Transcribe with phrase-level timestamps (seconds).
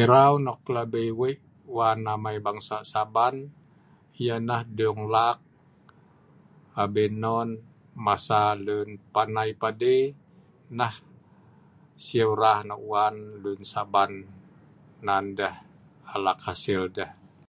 [0.00, 1.38] Erau nok plabi wik
[1.76, 3.36] wan amai bangsa Saban
[4.24, 5.38] yeh neh dung laa'k,
[6.82, 7.48] abin non,
[8.04, 9.96] masa lun panai padi,
[10.78, 10.94] neh
[12.04, 13.16] siu hrah lun wan
[13.72, 14.12] Saban,
[15.06, 15.54] nan deh
[16.14, 17.12] alak hasil deh